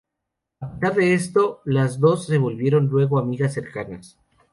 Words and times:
A 0.61 0.67
pesar 0.79 0.95
de 0.95 1.13
esto, 1.13 1.61
las 1.63 1.99
dos 1.99 2.25
se 2.25 2.39
volvieron 2.39 2.87
luego 2.87 3.19
amigas 3.19 3.53
cercanas. 3.53 4.17